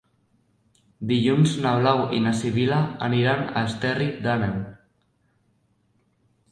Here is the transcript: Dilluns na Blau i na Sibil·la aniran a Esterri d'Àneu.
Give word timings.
Dilluns 1.11 1.53
na 1.65 1.73
Blau 1.81 2.01
i 2.21 2.21
na 2.25 2.33
Sibil·la 2.39 2.81
aniran 3.09 3.45
a 3.61 3.65
Esterri 3.69 4.11
d'Àneu. 4.27 4.59